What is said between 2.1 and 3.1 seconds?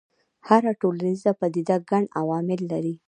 عوامل لري.